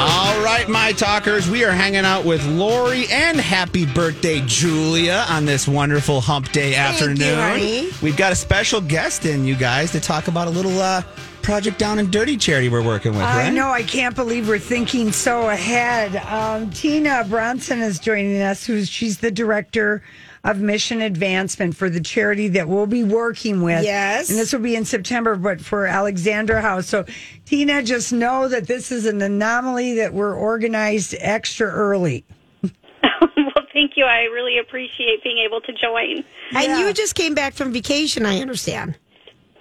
[0.00, 5.44] All right, my talkers, we are hanging out with Lori and happy birthday, Julia, on
[5.44, 7.36] this wonderful hump day afternoon.
[7.36, 7.88] honey.
[8.00, 11.02] We've got a special guest in, you guys, to talk about a little uh,
[11.42, 13.52] project down and dirty charity we're working with, I right?
[13.52, 13.70] know.
[13.70, 16.14] I can't believe we're thinking so ahead.
[16.26, 18.64] Um, Tina Bronson is joining us.
[18.64, 20.02] Who's she's the director
[20.44, 23.82] of mission advancement for the charity that we'll be working with.
[23.84, 24.30] Yes.
[24.30, 26.86] and this will be in September, but for Alexandra House.
[26.86, 27.04] So,
[27.44, 32.24] Tina, just know that this is an anomaly that we're organized extra early.
[32.62, 34.04] well, thank you.
[34.04, 36.24] I really appreciate being able to join.
[36.54, 38.96] And you just came back from vacation, I understand.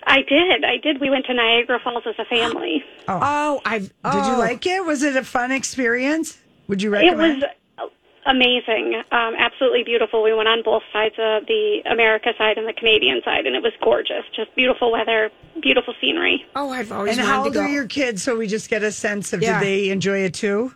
[0.09, 0.63] I did.
[0.63, 1.01] I did.
[1.01, 2.83] We went to Niagara Falls as a family.
[3.09, 3.83] Oh, I've.
[3.83, 4.31] Did oh.
[4.33, 4.83] you like it?
[4.83, 6.37] Was it a fun experience?
[6.67, 7.41] Would you It recommend?
[7.41, 7.49] was
[8.27, 8.95] amazing.
[9.11, 10.21] Um, absolutely beautiful.
[10.21, 13.63] We went on both sides of the America side and the Canadian side, and it
[13.63, 14.23] was gorgeous.
[14.35, 16.45] Just beautiful weather, beautiful scenery.
[16.55, 17.65] Oh, I've always and how wanted old to go.
[17.65, 18.21] are your kids?
[18.23, 19.59] So we just get a sense of Yeah.
[19.59, 20.73] did they enjoy it too?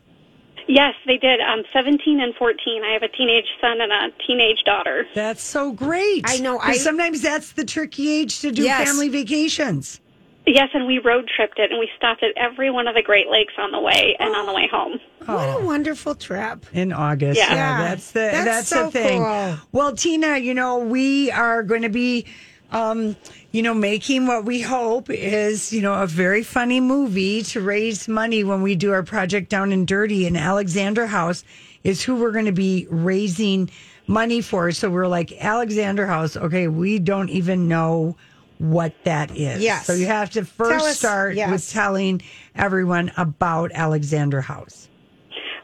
[0.68, 1.40] Yes, they did.
[1.42, 2.84] Um, 17 and 14.
[2.84, 5.06] I have a teenage son and a teenage daughter.
[5.16, 6.24] That's so great.
[6.28, 6.60] I know.
[6.60, 8.88] I- sometimes that's the tricky age to do Yes.
[8.88, 10.01] family vacations.
[10.46, 13.28] Yes, and we road tripped it, and we stopped at every one of the Great
[13.30, 15.00] Lakes on the way and on the way home.
[15.26, 16.66] What a wonderful trip.
[16.74, 17.38] in August.
[17.38, 17.54] Yeah.
[17.54, 17.90] Yeah, Yeah.
[17.90, 19.22] that's the That's that's, so the thing.
[19.24, 19.58] cool.
[19.72, 22.26] Well, Tina, you know we are going to be,
[22.72, 23.16] um,
[23.52, 28.08] you know, making what we hope is you know a very funny movie to raise
[28.08, 30.26] money when we do our project down and dirty.
[30.26, 31.44] And Alexandra House
[31.84, 33.70] is who we're going to be raising
[34.08, 34.72] money for.
[34.72, 36.36] So we're like Alexandra House.
[36.36, 38.18] Okay, we don't even know
[38.62, 39.62] what that is.
[39.62, 39.88] Yes.
[39.88, 41.50] So you have to Tell first us- start yes.
[41.52, 42.22] with telling
[42.56, 44.88] everyone about Alexandra House.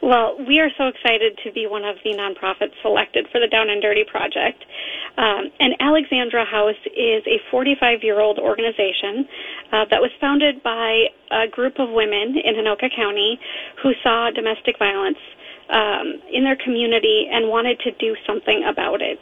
[0.02, 3.70] Well, we are so excited to be one of the nonprofits selected for the Down
[3.70, 4.64] and Dirty Project.
[5.18, 9.28] Um, and Alexandra House is a 45 year old organization
[9.74, 13.40] uh, that was founded by a group of women in Anoka County
[13.82, 15.18] who saw domestic violence
[15.70, 19.20] um, in their community and wanted to do something about it.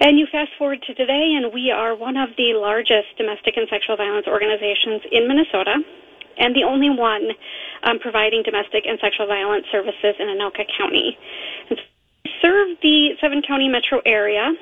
[0.00, 3.66] And you fast forward to today, and we are one of the largest domestic and
[3.68, 5.74] sexual violence organizations in Minnesota
[6.38, 7.30] and the only one
[7.82, 11.18] um, providing domestic and sexual violence services in Anoka County.
[11.68, 11.78] And
[12.24, 14.54] we serve the seven county metro area,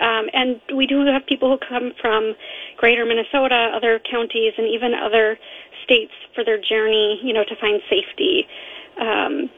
[0.00, 2.34] um, and we do have people who come from
[2.76, 5.38] greater Minnesota, other counties, and even other
[5.84, 8.46] states for their journey, you know, to find safety.
[9.00, 9.50] Um,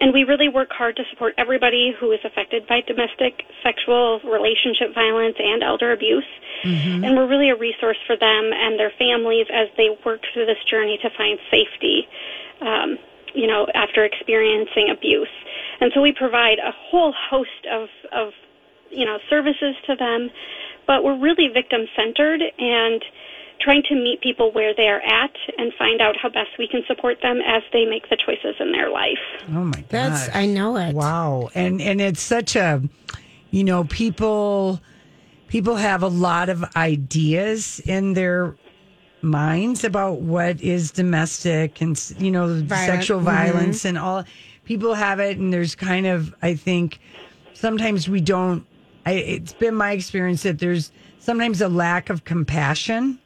[0.00, 4.94] and we really work hard to support everybody who is affected by domestic, sexual, relationship
[4.94, 6.24] violence, and elder abuse.
[7.04, 10.62] And we're really a resource for them and their families as they work through this
[10.68, 12.08] journey to find safety,
[12.60, 12.98] um,
[13.34, 15.28] you know, after experiencing abuse.
[15.80, 18.32] And so we provide a whole host of, of
[18.90, 20.30] you know, services to them,
[20.86, 23.04] but we're really victim centered and
[23.60, 26.82] trying to meet people where they are at and find out how best we can
[26.86, 29.18] support them as they make the choices in their life.
[29.48, 29.88] Oh my god.
[29.88, 30.94] That's, I know it.
[30.94, 31.50] Wow.
[31.54, 32.82] And and it's such a
[33.50, 34.80] you know, people
[35.48, 38.56] people have a lot of ideas in their
[39.22, 43.26] minds about what is domestic and you know sexual Mm-hmm.
[43.26, 44.24] violence and all
[44.64, 46.98] people have it and there's kind of I think
[47.52, 48.64] sometimes we don't
[49.04, 53.18] I, it's been my experience that there's sometimes a lack of compassion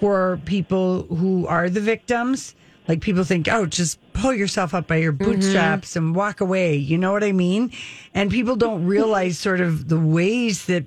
[0.00, 2.54] for people who are the victims.
[2.88, 5.32] Like people think, oh, just pull yourself up by your mm-hmm.
[5.32, 6.74] bootstraps and walk away.
[6.74, 7.70] You know what I mean?
[8.14, 10.86] And people don't realize sort of the ways that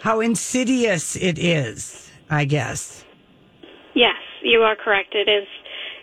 [0.00, 3.04] how insidious it is, I guess.
[3.94, 5.14] Yes, you are correct.
[5.14, 5.48] It is.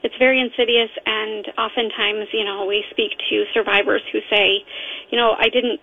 [0.03, 4.63] It's very insidious, and oftentimes, you know, we speak to survivors who say,
[5.09, 5.79] you know, I didn't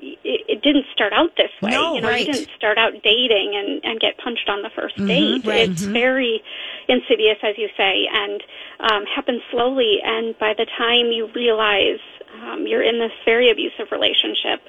[0.00, 1.70] it, it didn't start out this way.
[1.70, 2.26] No, you know, right.
[2.26, 5.46] you didn't start out dating and, and get punched on the 1st Mm-hmm, date.
[5.46, 5.70] right.
[5.70, 6.42] It's very
[6.88, 8.42] insidious, as you say, and
[8.80, 9.98] um, happens slowly.
[10.02, 12.00] And by the time you realize
[12.42, 14.60] um, you're in this very abusive relationship,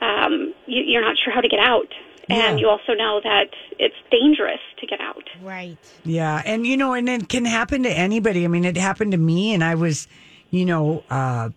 [0.00, 1.88] um, you, you're not sure how to get out.
[2.28, 2.50] Yeah.
[2.50, 3.48] And you also know that
[3.78, 5.24] it's dangerous to get out.
[5.42, 5.78] Right.
[6.04, 8.44] Yeah, and you know, and it can happen to anybody.
[8.44, 10.06] I mean, it happened to me, and I was,
[10.50, 11.48] you know, uh,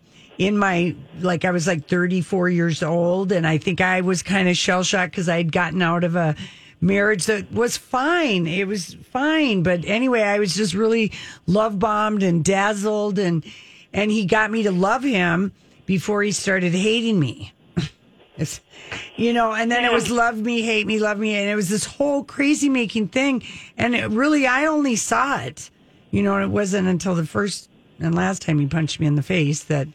[0.41, 4.49] in my like I was like 34 years old, and I think I was kind
[4.49, 6.35] of shell shocked because I had gotten out of a
[6.81, 8.47] marriage that was fine.
[8.47, 11.11] It was fine, but anyway, I was just really
[11.45, 13.45] love bombed and dazzled, and
[13.93, 15.51] and he got me to love him
[15.85, 17.53] before he started hating me.
[18.35, 18.61] It's,
[19.17, 21.35] you know, and then it was love me, hate me, love me.
[21.35, 23.43] And it was this whole crazy making thing.
[23.77, 25.69] And it really, I only saw it,
[26.09, 29.13] you know, and it wasn't until the first and last time he punched me in
[29.13, 29.87] the face that,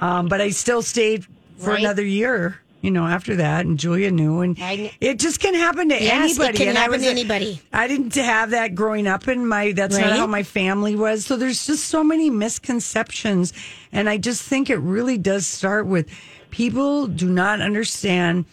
[0.00, 1.26] um, but I still stayed
[1.58, 1.80] for Right.
[1.80, 3.66] another year, you know, after that.
[3.66, 4.40] And Julia knew.
[4.40, 6.58] And I it just can happen to Yes, it anybody.
[6.58, 7.60] can and I happen was to anybody.
[7.72, 11.26] I didn't have that growing up in my, that's not how my family was.
[11.26, 13.52] So there's just so many misconceptions.
[13.92, 16.08] And I just think it really does start with
[16.50, 18.44] people do not understand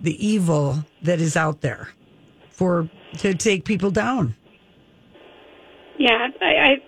[0.00, 1.88] the evil that is out there
[2.50, 2.88] for
[3.18, 4.34] to take people down.
[5.98, 6.82] Yeah, I, I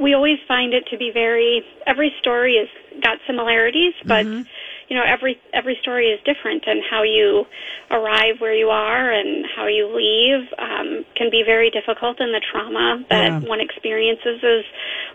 [0.00, 2.68] we always find it to be very every story has
[3.02, 4.26] got similarities, but
[4.88, 7.44] you know every every story is different, and how you
[7.90, 12.40] arrive where you are and how you leave um, can be very difficult, and the
[12.50, 13.48] trauma that Yeah.
[13.48, 14.64] one experiences is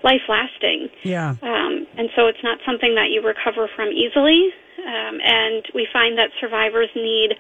[0.04, 0.90] life lasting.
[1.04, 1.36] Yeah.
[1.42, 4.50] Um, and so it's not something that you recover from easily.
[4.86, 7.34] Um, and we find that survivors need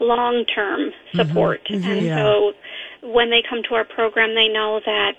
[0.00, 1.60] long term support.
[1.70, 2.16] And Yeah.
[2.16, 2.52] so
[3.02, 5.16] when they come to our program, they know that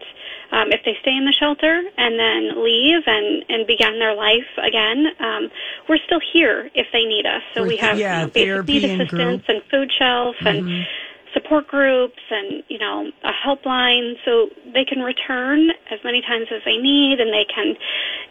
[0.51, 4.49] um, if they stay in the shelter and then leave and, and begin their life
[4.57, 5.49] again, um,
[5.87, 7.41] we're still here if they need us.
[7.53, 9.41] So For we have yeah, you know, basic need and assistance.
[9.43, 9.51] Mm-hmm.
[9.51, 10.85] and food shelf and
[11.33, 16.61] support groups and you know a helpline so they can return as many times as
[16.65, 17.75] they need and they can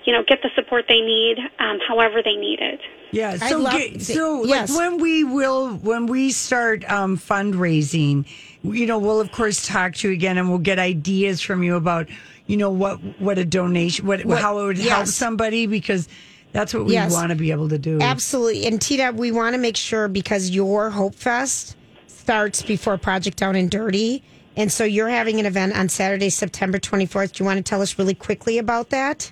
[0.09, 2.81] you know get the support they need um, however they need it
[3.13, 3.37] Yeah.
[3.37, 4.71] So, love- get- so yes.
[4.71, 8.25] like when we will, when we start um, fundraising,
[8.63, 11.77] you know, we'll of course talk to you again, and we'll get ideas from you
[11.77, 12.09] about,
[12.47, 16.09] you know, what what a donation, what, What- how it would help somebody because
[16.53, 17.13] that's what we Yes.
[17.13, 17.99] want to be able to do.
[18.01, 18.67] Absolutely.
[18.67, 21.77] And Tita, we want to make sure because your Hope Fest
[22.07, 24.23] starts before Project Down and Dirty.
[24.57, 27.33] And so you're having an event on Saturday, September 24th.
[27.35, 29.31] Do you want to tell us really quickly about that?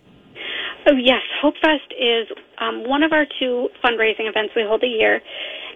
[0.86, 1.22] Oh yes.
[1.40, 2.26] Hope fest is
[2.58, 5.20] um, one of our two fundraising events we hold a year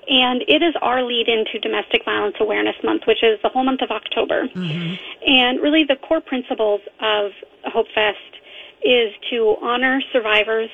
[0.09, 3.83] and it is our lead into domestic violence awareness month which is the whole month
[3.83, 4.49] of october.
[5.27, 7.33] And really the core principles of
[7.67, 8.43] hope fest
[8.83, 10.71] is to honor survivors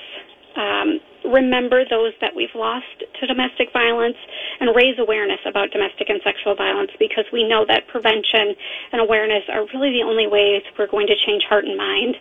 [0.56, 1.00] um,
[1.32, 2.86] remember those that we've lost
[3.20, 4.16] to domestic violence
[4.60, 8.54] and raise awareness about domestic and sexual violence because we know that prevention
[8.92, 12.14] and awareness are really the only ways we're going to change heart and mind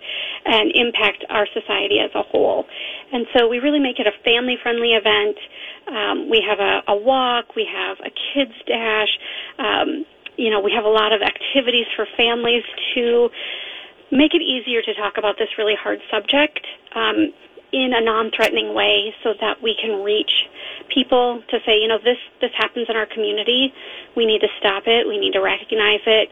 [0.45, 2.65] and impact our society as a whole.
[3.13, 5.37] And so we really make it a family friendly event.
[5.87, 9.13] Um, we have a, a walk, we have a kids dash,
[9.59, 10.05] um,
[10.37, 12.63] you know, we have a lot of activities for families
[12.95, 13.29] to
[14.11, 16.59] make it easier to talk about this really hard subject
[16.95, 17.33] um,
[17.75, 20.48] in a non-threatening way so that we can reach
[20.88, 23.74] people to say, you know, this this happens in our community.
[24.16, 25.06] We need to stop it.
[25.06, 26.30] We need to recognize it.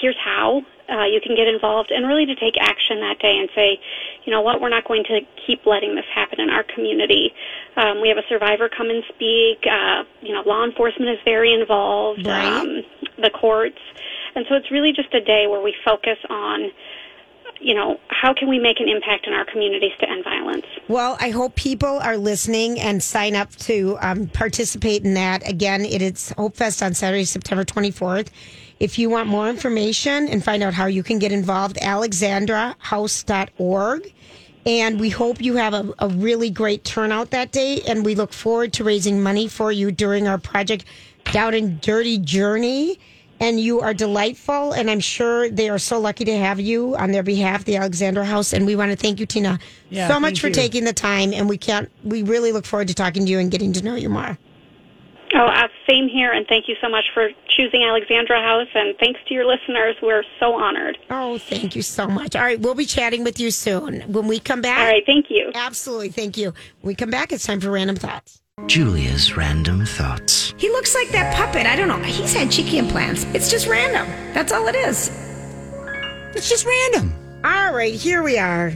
[0.00, 3.48] Here's how uh, you can get involved, and really to take action that day and
[3.54, 3.78] say,
[4.24, 7.32] you know what, we're not going to keep letting this happen in our community.
[7.76, 9.62] Um, we have a survivor come and speak.
[9.70, 12.26] Uh, you know, law enforcement is very involved.
[12.26, 12.42] Right.
[12.42, 12.82] Um,
[13.22, 13.78] the courts,
[14.34, 16.72] and so it's really just a day where we focus on
[17.62, 20.66] you know, how can we make an impact in our communities to end violence?
[20.88, 25.48] Well, I hope people are listening and sign up to um, participate in that.
[25.48, 28.28] Again, it is Hope Fest on Saturday, September 24th.
[28.80, 34.12] If you want more information and find out how you can get involved, alexandrahouse.org.
[34.64, 37.80] And we hope you have a, a really great turnout that day.
[37.86, 40.84] And we look forward to raising money for you during our project
[41.32, 43.00] Down and Dirty Journey.
[43.42, 44.72] And you are delightful.
[44.72, 48.24] And I'm sure they are so lucky to have you on their behalf, the Alexandra
[48.24, 48.52] House.
[48.52, 49.58] And we want to thank you, Tina,
[49.90, 50.54] Yeah, so much for you.
[50.54, 51.32] taking the time.
[51.34, 53.96] And we can't, we really look forward to talking to you and getting to know
[53.96, 54.38] you more.
[55.34, 59.18] Oh, uh, same here, and thank you so much for choosing Alexandra House, and thanks
[59.28, 59.96] to your listeners.
[60.02, 60.98] We're so honored.
[61.08, 62.36] Oh, thank you so much.
[62.36, 62.60] All right.
[62.60, 64.02] We'll be chatting with you soon.
[64.12, 64.80] When we come back.
[64.80, 65.50] All right, thank you.
[65.54, 66.10] Absolutely.
[66.10, 66.52] Thank you.
[66.82, 68.42] When we come back, it's time for random thoughts.
[68.66, 70.31] Julia's random thoughts.
[70.62, 71.66] He looks like that puppet.
[71.66, 71.98] I don't know.
[71.98, 73.24] He's had cheeky implants.
[73.34, 74.06] It's just random.
[74.32, 75.10] That's all it is.
[76.36, 77.12] It's just random.
[77.42, 78.72] All right, here we are.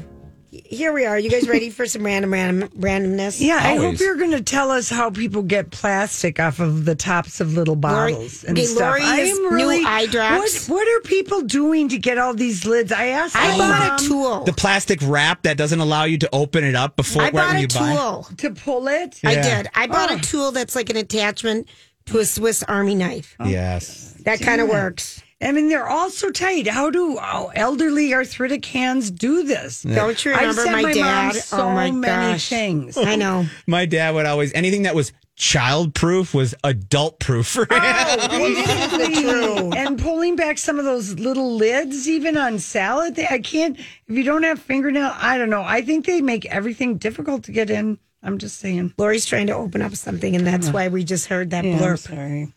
[0.50, 1.18] Here we are.
[1.18, 3.40] You guys ready for some random, random randomness?
[3.40, 6.94] Yeah, I hope you're going to tell us how people get plastic off of the
[6.94, 8.80] tops of little Lori- bottles and okay, stuff.
[8.80, 10.68] Lori has new eye drops.
[10.68, 12.92] What, what are people doing to get all these lids?
[12.92, 13.36] I asked.
[13.36, 14.44] I bought mom a tool.
[14.44, 17.56] The plastic wrap that doesn't allow you to open it up before I bought when
[17.56, 17.94] a you buy.
[17.94, 18.26] tool.
[18.38, 19.20] to pull it.
[19.24, 19.68] I did.
[19.74, 20.16] I bought Oh.
[20.16, 21.68] a tool that's like an attachment
[22.06, 23.34] to a Swiss Army knife.
[23.44, 24.14] Yes.
[24.24, 25.22] That kind of works.
[25.42, 26.66] I mean, they're all so tight.
[26.66, 29.82] How do oh, elderly arthritic hands do this?
[29.82, 31.24] Don't you I've remember sent my, my dad?
[31.26, 32.48] mom so oh my many gosh.
[32.48, 32.96] things.
[32.96, 33.46] I know.
[33.66, 39.12] My dad would always anything that was childproof was adult proof for oh, him.
[39.12, 39.72] True.
[39.72, 43.78] And pulling back some of those little lids, even on salad, they, I can't.
[43.78, 45.62] If you don't have fingernail, I don't know.
[45.62, 47.98] I think they make everything difficult to get in.
[48.22, 48.94] I'm just saying.
[48.96, 50.74] Lori's trying to open up something, and that's uh-huh.
[50.74, 51.98] why we just heard that Yeah, I'm blurb.
[51.98, 52.54] sorry.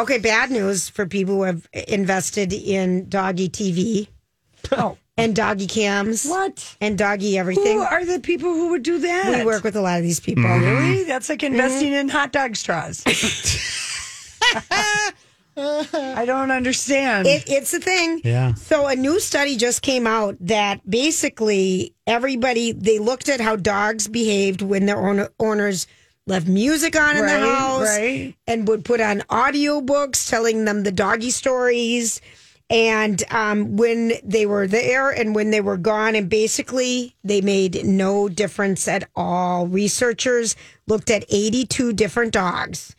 [0.00, 4.08] Okay, bad news for people who have invested in doggy TV
[4.72, 6.76] Oh, and doggy cams what?
[6.80, 7.76] and doggy everything.
[7.78, 9.38] Who are the people who would do that?
[9.40, 10.44] We work with a lot of these people.
[10.44, 11.04] Really?
[11.04, 11.94] That's like investing Mm-hmm.
[11.94, 13.02] in hot dog straws.
[15.56, 17.26] I don't understand.
[17.26, 18.22] It, it's a thing.
[18.24, 18.54] Yeah.
[18.54, 24.08] So a new study just came out that basically everybody they looked at how dogs
[24.08, 25.86] behaved when their owner, owners
[26.30, 28.34] left music on in the house right.
[28.46, 32.22] and would put on audiobooks telling them the doggy stories.
[32.70, 37.84] And um, when they were there and when they were gone and basically they made
[37.84, 39.66] no difference at all.
[39.66, 40.54] Researchers
[40.86, 42.94] looked at 82 different dogs.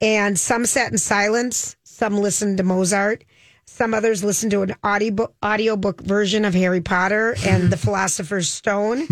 [0.00, 1.76] And some sat in silence.
[1.84, 3.24] Some listened to mozart.
[3.66, 9.06] Some others listened to an audiobook audiobook version of harry potter and the philosopher's stone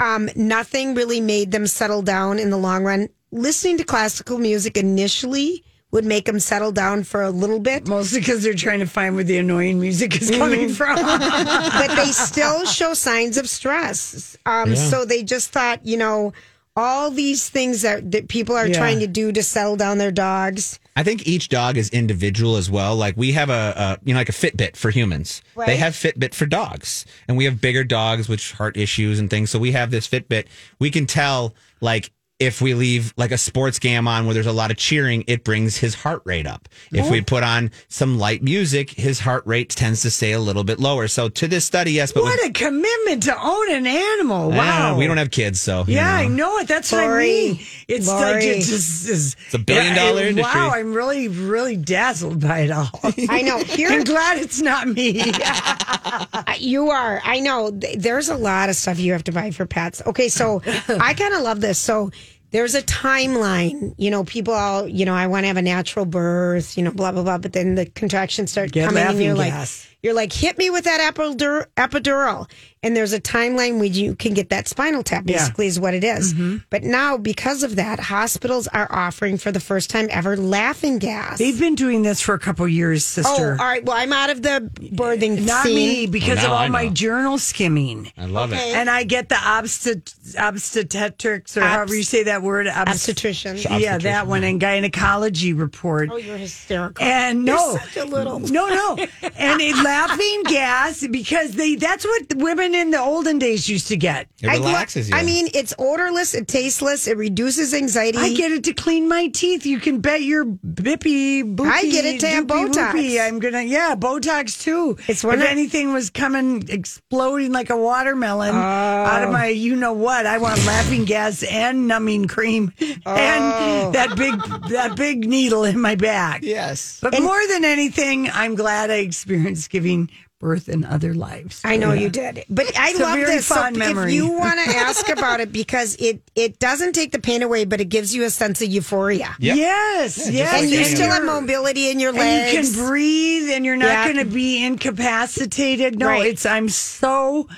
[0.00, 4.76] um, nothing really made them settle down in the long run listening to classical music
[4.76, 8.86] initially would make them settle down for a little bit Mostly because they're trying to
[8.86, 10.38] find where the annoying music is Mm-hmm.
[10.40, 10.96] coming from.
[10.96, 14.36] but they still show signs of stress.
[14.44, 16.32] Um, So they just thought, you know,
[16.78, 18.78] all these things that, that people are Yeah.
[18.78, 20.78] trying to do to settle down their dogs.
[20.94, 22.94] I think each dog is individual as well.
[22.96, 25.42] Like we have a, a you know like a Fitbit for humans.
[25.66, 29.50] They have Fitbit for dogs, and we have bigger dogs with heart issues and things.
[29.50, 30.46] So we have this Fitbit.
[30.78, 34.52] We can tell like if we leave like a sports game on where there's a
[34.52, 36.68] lot of cheering, it brings his heart rate up.
[36.92, 40.62] If we put on some light music, his heart rate tends to stay a little
[40.62, 41.08] bit lower.
[41.08, 44.52] So to this study, yes, but what with, a commitment to own an animal.
[44.52, 44.56] Ah,
[44.92, 44.98] Wow.
[44.98, 46.36] we don't have kids, so you Yeah, I know.
[46.36, 46.68] know it.
[46.68, 47.58] That's what I mean.
[47.88, 49.34] It's like it just is.
[49.46, 50.60] It's a billion dollar it- industry.
[50.60, 52.88] Wow, I'm really, really dazzled by it all.
[53.28, 53.60] I know.
[53.88, 55.24] I'm glad it's not me.
[56.58, 57.20] you are.
[57.24, 57.70] I know.
[57.70, 60.02] There's a lot of stuff you have to buy for pets.
[60.06, 61.78] Okay, so I kind of love this.
[61.78, 62.10] So
[62.50, 63.94] there's a timeline.
[63.98, 66.90] You know, people all, you know, I want to have a natural birth, you know,
[66.90, 67.38] blah, blah, blah.
[67.38, 69.86] But then the contractions start Get coming and you're gas.
[69.86, 72.50] like, you're like, hit me with that epidur- epidural.
[72.82, 75.38] And there's a timeline where you can get that spinal tap, Yeah.
[75.38, 76.32] basically, is what it is.
[76.34, 76.58] Mm-hmm.
[76.70, 81.38] But now, because of that, hospitals are offering for the first time ever laughing gas.
[81.38, 83.56] They've been doing this for a couple years, sister oh, sister.
[83.60, 83.84] all right.
[83.84, 85.74] Well, I'm out of the birthing Not scene.
[85.74, 88.12] me, because Well, of all my journal skimming.
[88.16, 88.70] I love Okay.
[88.72, 88.76] it.
[88.76, 92.66] And I get the obstet- obstetrics, or however you say that word.
[92.66, 93.56] obst- Obstetrician.
[93.56, 96.10] Yeah, that one, and gynecology report.
[96.12, 97.04] Oh, you're hysterical.
[97.04, 98.40] And no, You're such a little.
[98.40, 98.96] no, no,
[99.36, 102.36] and a laughing gas because they—that's what the
[102.68, 104.28] women in the olden days used to get.
[104.42, 105.16] It I relaxes you.
[105.16, 108.18] I mean, it's odorless, it tasteless, it reduces anxiety.
[108.18, 109.66] I get it to clean my teeth.
[109.66, 111.66] You can bet your bippy boopy.
[111.70, 112.92] I get it to have doopy Botox.
[112.92, 113.20] whoopy.
[113.26, 114.96] I'm gonna, yeah, Botox too.
[115.08, 119.26] It's one if of- anything was coming exploding like a watermelon out Oh.
[119.26, 120.26] of my, you know what?
[120.26, 122.72] I want laughing gas and numbing cream
[123.06, 123.14] Oh.
[123.14, 124.34] and that big
[124.70, 126.42] that big needle in my back.
[126.42, 126.98] yes.
[127.00, 131.60] But more than anything, I'm glad I experienced giving birth in other lives.
[131.64, 133.48] I know you did, but I It's love very this.
[133.48, 134.12] fond so memory.
[134.12, 137.64] if you want to ask about it, because it it doesn't take the pain away,
[137.64, 139.56] but it gives you a sense of euphoria, Yep.
[139.56, 140.62] Yes, yes.
[140.62, 142.70] and you still have mobility in your and legs.
[142.70, 144.04] you can breathe and you're not Yeah.
[144.12, 145.98] going to be incapacitated.
[145.98, 146.26] No, Right.
[146.26, 147.48] it's I'm so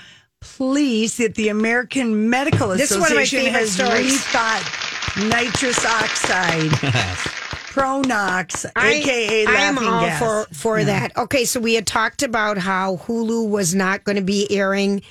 [0.41, 4.19] pleased that the American Medical This is one of my Association favorite has stories.
[4.25, 6.71] rethought nitrous oxide,
[7.71, 10.19] Pronox, I, aka I am laughing all gas.
[10.19, 11.17] for for that.
[11.17, 15.03] Okay, so we had talked about how Hulu was not going to be airing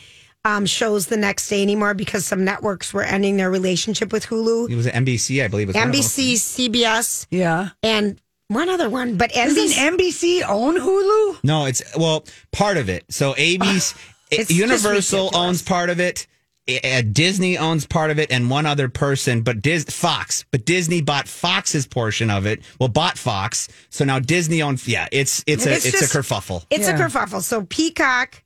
[0.46, 4.70] um, shows the next day anymore because some networks were ending their relationship with Hulu.
[4.70, 5.68] It was NBC, I believe.
[5.68, 6.01] Was one of them.
[6.01, 7.70] NBC, CBS, yeah.
[7.82, 9.16] and one other one.
[9.16, 11.44] But Doesn't NBC, NBC own Hulu?
[11.44, 13.06] No, it's well part of it.
[13.10, 13.98] So ABC,
[14.32, 16.28] It's just Universal owns part of it.
[17.12, 20.46] Disney owns part of it, and one other person, but Dis- Fox.
[20.51, 22.62] But Disney bought Fox's portion of it.
[22.80, 24.88] Well, bought Fox, so now Disney owns.
[24.88, 26.66] Yeah, it's it's a It's it's, just- a kerfuffle.
[26.70, 27.00] it's a Yeah.
[27.08, 27.42] kerfuffle.
[27.42, 28.44] So Peacock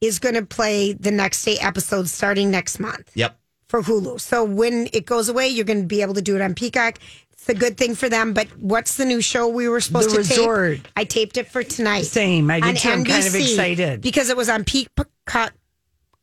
[0.00, 3.38] is going to play the next day episode starting next month Yep.
[3.68, 4.20] for Hulu.
[4.20, 6.98] So when it goes away, you're going to be able to do it on Peacock.
[7.32, 8.32] It's a good thing for them.
[8.32, 10.76] But what's the new show we were supposed The to Resort.
[10.76, 10.88] tape?
[10.96, 12.02] I taped it for tonight.
[12.02, 12.50] Same.
[12.50, 12.88] I did too.
[12.90, 14.00] I'm kind of excited.
[14.00, 15.52] because it was on Peacock.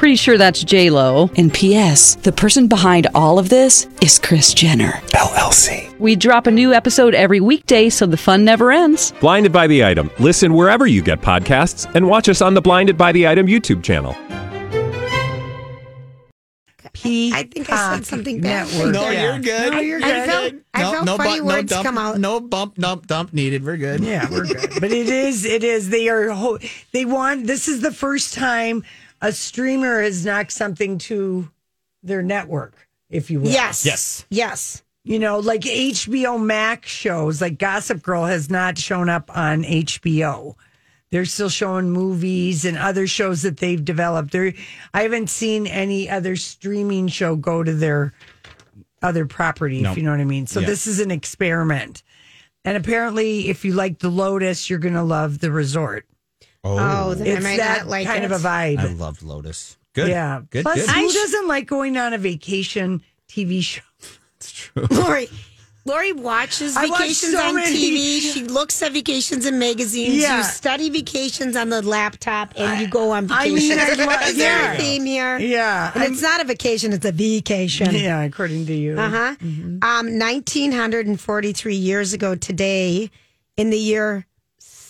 [0.00, 1.28] Pretty sure that's J Lo.
[1.36, 2.14] And P.S.
[2.14, 5.94] The person behind all of this is Kris Jenner LLC.
[5.98, 9.12] We drop a new episode every weekday, so the fun never ends.
[9.20, 10.10] Blinded by the item.
[10.18, 13.82] Listen wherever you get podcasts, and watch us on the Blinded by the Item YouTube
[13.82, 14.16] channel.
[17.04, 18.68] I think I said something bad.
[18.72, 18.92] Network.
[18.94, 19.22] No, Yeah.
[19.34, 19.72] you're good.
[19.72, 20.26] No, you're I good.
[20.30, 22.18] felt, I no, felt no, funny bu- words no dump, come out.
[22.18, 23.64] No bump, dump, dump needed.
[23.64, 24.00] We're good.
[24.00, 24.70] Yeah, we're good.
[24.80, 25.90] but it is, it is.
[25.90, 26.58] They are, ho-
[26.92, 28.82] they want, this is the first time
[29.20, 31.50] a streamer has knocked something to
[32.02, 33.50] their network, if you will.
[33.50, 33.84] Yes.
[33.84, 34.24] Yes.
[34.30, 34.82] Yes.
[35.04, 40.54] You know, like HBO Max shows, like Gossip Girl has not shown up on HBO.
[41.10, 44.30] They're still showing movies and other shows that they've developed.
[44.30, 44.52] There,
[44.94, 48.12] I haven't seen any other streaming show go to their
[49.02, 49.92] other property, Nope.
[49.92, 50.46] if you know what I mean.
[50.46, 50.66] So Yeah.
[50.66, 52.02] this is an experiment.
[52.64, 56.06] And apparently, if you like the Lotus, you're going to love the resort.
[56.62, 58.30] Oh, then I It's might that not like kind it.
[58.30, 58.78] of a vibe.
[58.78, 59.76] I loved Lotus.
[59.94, 60.08] Good.
[60.08, 60.42] Yeah.
[60.50, 60.62] Good.
[60.62, 60.90] Plus, good.
[60.94, 63.80] who doesn't like going on a vacation TV show?
[64.36, 64.86] It's true.
[64.90, 65.28] Lori,
[65.86, 67.74] Lori watches I watch vacations so on many.
[67.76, 68.20] TV.
[68.34, 70.14] She looks at vacations in magazines.
[70.22, 70.36] Yeah.
[70.38, 73.76] You study vacations on the laptop, and you go on I vacation.
[73.76, 74.72] mean, I love- Is there yeah.
[74.72, 75.38] a theme here?
[75.38, 75.90] Yeah.
[75.94, 77.94] And it's not a vacation; it's a vacation.
[77.94, 78.98] Yeah, according to you.
[79.00, 79.36] Uh huh.
[79.40, 83.10] Um, 1943 years ago today,
[83.56, 84.26] in the year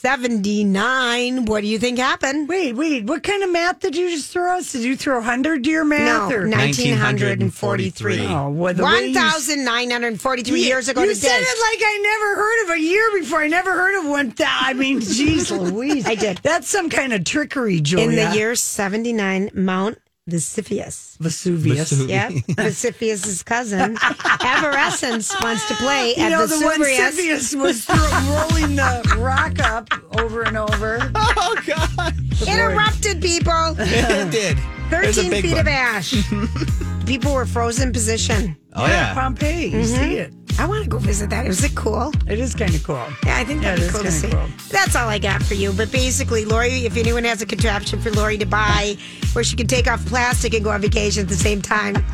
[0.01, 2.49] 79, what do you think happened?
[2.49, 3.05] Wait, wait.
[3.05, 4.73] What kind of math did you just throw us?
[4.73, 6.31] Did you throw hundred year math?
[6.31, 6.49] No, or?
[6.49, 8.27] 1943.
[8.27, 11.29] Oh, what the 1,943 years ago you today.
[11.29, 13.43] said it like I never heard of a year before.
[13.43, 14.33] I never heard of one.
[14.33, 16.07] Th- I mean, jeez Louise.
[16.07, 16.39] I did.
[16.39, 18.09] That's some kind of trickery, Julia.
[18.09, 19.99] in the year 79, Mount
[20.31, 21.17] Vesuvius.
[21.21, 21.91] Vesuvius.
[21.91, 22.09] Vesuvius.
[22.09, 23.97] Yep, Vesuvius's cousin.
[24.45, 27.17] Everessence wants to play You at know, the one Vesuvius.
[27.17, 29.89] Vesuvius was throw, rolling the rock up
[30.19, 30.99] over and over.
[31.43, 32.15] Oh God.
[32.47, 33.75] Interrupted people.
[33.79, 34.59] it did.
[34.93, 35.61] It was a 13 feet one.
[35.61, 36.15] of ash.
[37.07, 38.57] people were frozen position.
[38.75, 39.15] Oh yeah.
[39.15, 39.69] Pompeii.
[39.69, 40.35] You see mm-hmm.
[40.37, 40.40] it.
[40.59, 41.47] I want to go visit that.
[41.47, 42.13] Was it cool?
[42.29, 43.03] It is kind of cool.
[43.25, 44.29] Yeah, I think that'd be cool to see.
[44.31, 44.47] cool.
[44.69, 45.73] That's all I got for you.
[45.73, 48.97] But basically, Lori, if anyone has a contraption for Lori to buy
[49.33, 51.95] where she can take off plastic and go on vacation at the same time,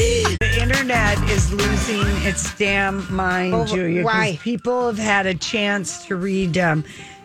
[0.00, 4.04] The internet is losing its damn mind, Oh, Julia.
[4.04, 4.38] why?
[4.42, 6.56] People have had a chance to read.
[6.58, 6.84] Um,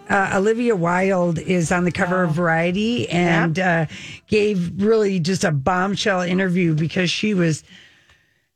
[0.09, 2.27] uh, Olivia Wilde is on the cover Oh.
[2.29, 3.85] of Variety and uh,
[4.27, 7.63] gave really just a bombshell interview because she was,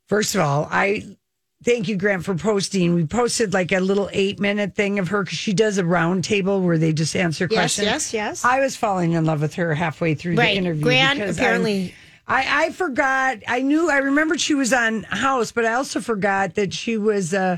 [0.09, 1.15] first of all, I
[1.63, 2.93] thank you, Grant, for posting.
[2.95, 6.23] We posted like a little eight minute thing of her because she does a round
[6.25, 7.85] table where they just answer Yes, questions.
[7.85, 8.45] yes, yes.
[8.45, 10.53] I was falling in love with her halfway through Right.
[10.53, 10.83] the interview.
[10.83, 11.93] Grant because apparently-
[12.27, 13.39] I, I forgot.
[13.47, 13.89] I knew.
[13.89, 17.57] I remembered she was on House, but I also forgot that she was, uh,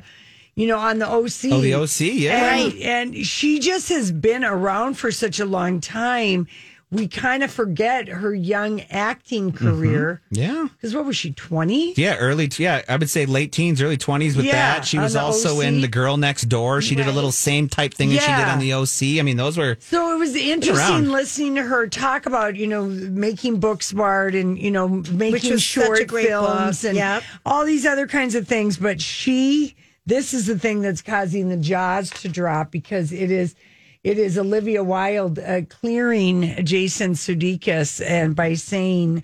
[0.56, 1.52] you know, on the OC.
[1.52, 2.56] Oh, the OC, yeah.
[2.56, 2.74] And,
[3.16, 6.48] and she just has been around for such a long time.
[6.92, 9.66] We kind of forget her young acting mm-hmm.
[9.66, 10.22] career.
[10.30, 10.68] Yeah.
[10.74, 11.94] Because what was she, 20?
[11.96, 12.50] Yeah, early.
[12.58, 14.86] Yeah, I would say late teens, early twenties with Yeah, that.
[14.86, 15.64] She was also OC.
[15.64, 16.82] in The Girl Next Door.
[16.82, 19.20] She did a little same type thing that she did on the OC.
[19.20, 22.86] I mean, those were So it was interesting listening to her talk about, you know,
[22.86, 26.90] making book smart and, you know, making was such a short great films book.
[26.90, 27.24] and Yep.
[27.46, 28.76] all these other kinds of things.
[28.78, 29.76] But she,
[30.06, 33.56] this is the thing that's causing the jaws to drop because it is.
[34.04, 39.24] It is Olivia Wilde uh, clearing Jason Sudeikis and by saying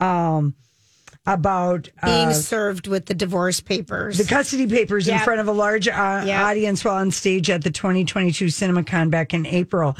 [0.00, 0.54] um,
[1.26, 4.16] about being uh, served with the divorce papers.
[4.16, 6.40] the custody papers in front of a large uh, Yep.
[6.40, 9.94] audience while on stage at the 2022 CinemaCon back in April.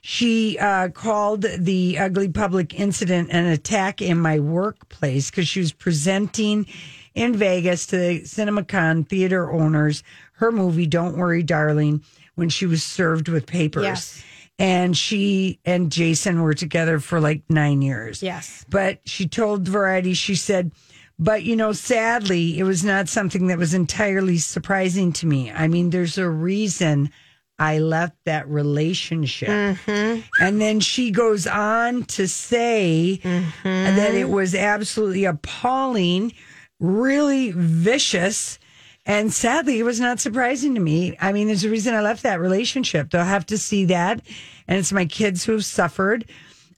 [0.00, 5.72] She uh, called the ugly public incident an attack in my workplace because she was
[5.72, 6.66] presenting
[7.14, 10.02] in Vegas to the CinemaCon theater owners
[10.34, 12.02] her movie Don't Worry Darling
[12.36, 13.82] when she was served with papers.
[13.82, 14.24] Yes.
[14.58, 18.22] And she and Jason were together for like 9 years.
[18.22, 18.64] Yes.
[18.70, 20.70] But she told Variety she said
[21.18, 25.50] but you know, sadly, it was not something that was entirely surprising to me.
[25.50, 27.10] I mean, there's a reason
[27.58, 29.48] I left that relationship.
[29.48, 30.20] Mm-hmm.
[30.40, 33.96] And then she goes on to say Mm-hmm.
[33.96, 36.34] that it was absolutely appalling,
[36.80, 38.58] really vicious.
[39.08, 41.16] And sadly, it was not surprising to me.
[41.20, 43.10] I mean, there's a reason I left that relationship.
[43.10, 44.20] They'll have to see that.
[44.66, 46.24] And it's my kids who have suffered.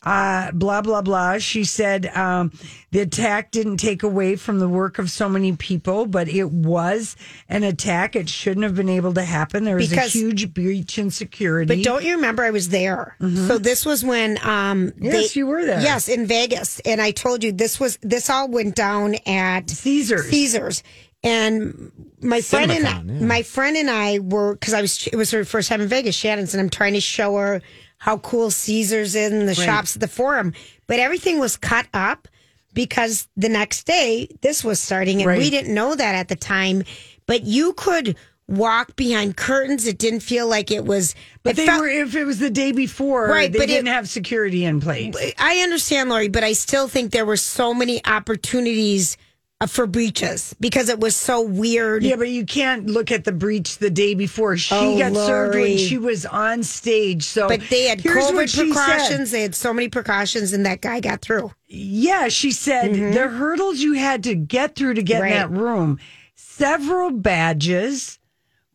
[0.02, 1.38] Uh, blah, blah, blah.
[1.38, 2.52] She said um,
[2.92, 7.16] the attack didn't take away from the work of so many people, but it was
[7.48, 8.14] an attack.
[8.14, 9.64] It shouldn't have been able to happen.
[9.64, 11.76] There was Because- a huge breach in security.
[11.76, 13.16] But don't you remember I was there?
[13.20, 15.80] So this was when um Yes, you were there.
[15.80, 16.78] Yes, in Vegas.
[16.84, 20.28] And I told you this was this all went down at Caesars.
[20.28, 20.84] Caesars.
[21.24, 23.26] And my friend and CinemaCon, yeah.
[23.26, 26.14] my friend and I were because I was it was her first time in Vegas,
[26.14, 27.60] Shannon, and I'm trying to show her
[27.98, 30.52] how cool Caesars is and the shops at the forum.
[30.86, 32.28] But everything was cut up
[32.72, 36.84] because the next day this was starting and we didn't know that at the time.
[37.26, 39.86] But you could walk behind curtains.
[39.86, 42.48] It didn't feel like it was But it they felt- were, if it was the
[42.50, 45.14] day before, Right, they but didn't have security in place.
[45.38, 49.16] I understand, Lori, but I still think there were so many opportunities
[49.66, 52.04] for breaches because it was so weird.
[52.04, 54.56] Yeah, but you can't look at the breach the day before.
[54.56, 55.70] She Oh, got served Lori.
[55.70, 57.24] when she was on stage.
[57.24, 59.32] So, But they had COVID precautions.
[59.32, 61.50] They had so many precautions, and that guy got through.
[61.66, 65.22] Yeah, she said the hurdles you had to get through to get Mm-hmm.
[65.22, 65.32] Right.
[65.44, 65.98] in that room,
[66.36, 68.18] several badges,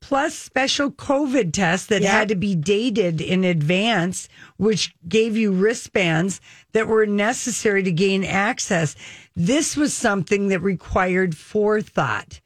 [0.02, 2.12] plus special COVID tests that Yep.
[2.12, 6.42] had to be dated in advance, which gave you wristbands
[6.74, 8.96] that were necessary to gain access.
[9.36, 12.40] This was something that required forethought.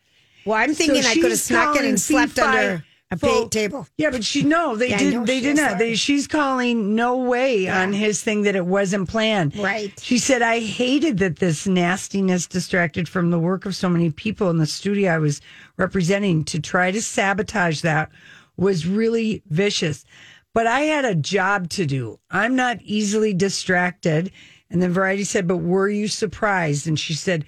[0.46, 3.86] Well, I'm thinking I could have snuck in and slept under a full- table.
[3.98, 5.14] Yeah, but she no, they Yeah, did.
[5.14, 5.78] know They did not.
[5.78, 9.56] They, she's calling no way on his thing that it wasn't planned.
[9.58, 9.98] Right.
[10.00, 14.50] She said, "I hated that this nastiness distracted from the work of so many people
[14.50, 15.42] in the studio I was
[15.78, 16.44] representing.
[16.46, 18.10] To try to sabotage that
[18.56, 20.06] was really vicious."
[20.54, 22.20] But I had a job to do.
[22.32, 24.32] I'm not easily distracted.
[24.70, 26.88] And then Variety said, But were you surprised?
[26.88, 27.46] And she said,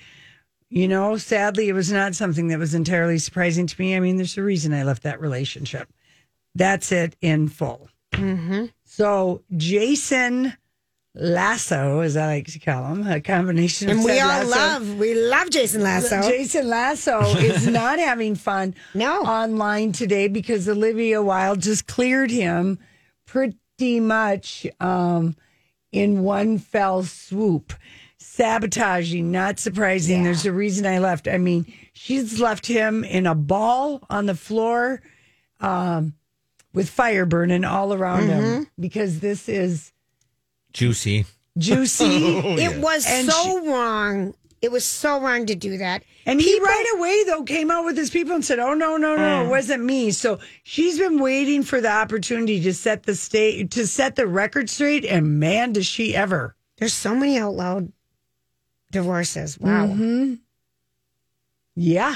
[0.70, 3.96] You know, sadly, it was not something that was entirely surprising to me.
[3.96, 5.90] I mean, there's a reason I left that relationship.
[6.56, 7.90] That's it in full.
[8.14, 8.66] Mm-hmm.
[8.86, 10.54] So, Jason
[11.16, 14.50] Lasso, as I like to call him, a combination of And we all Lasso.
[14.50, 16.22] love, we love Jason Lasso.
[16.22, 19.22] Jason Lasso is not having fun No.
[19.24, 22.80] online today because Olivia Wilde just cleared him
[23.26, 25.36] pretty much um,
[25.92, 27.74] in one fell swoop.
[28.18, 30.24] Sabotaging, not surprising.
[30.24, 31.28] There's a reason I left.
[31.28, 35.02] I mean, she's left him in a ball on the floor
[35.60, 36.14] um,
[36.74, 38.30] with fire burning all around Mm-hmm.
[38.58, 39.92] him because this is
[40.74, 41.26] Juicy.
[41.58, 42.06] juicy.
[42.06, 44.34] it was And so wrong.
[44.62, 46.04] It was so wrong to do that.
[46.26, 49.16] And he right away though came out with his people and said, "Oh no, no,
[49.16, 53.72] no, it wasn't me." So she's been waiting for the opportunity to set the state
[53.72, 56.56] to set the record straight, and man, does she ever!
[56.78, 57.92] There's so many out loud
[58.92, 59.58] divorces.
[59.60, 59.88] Wow.
[59.88, 60.36] Mm-hmm.
[61.76, 62.16] Yeah,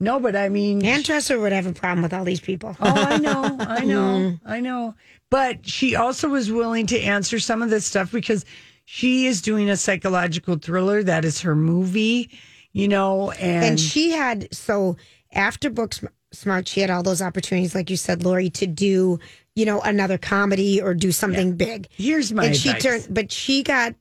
[0.00, 2.76] no, but I mean, Ann Dresser would have a problem with all these people.
[2.80, 4.94] oh, I know, I know, I know.
[5.30, 8.44] But she also was willing to answer some of this stuff because
[8.86, 11.02] she is doing a psychological thriller.
[11.02, 12.30] That is her movie,
[12.72, 14.96] you know, and, and she had so
[15.32, 19.18] after book Sm- smart she had all those opportunities like you said lori to do
[19.54, 23.62] you know another comedy or do something big here's my and she turned but she
[23.62, 23.94] got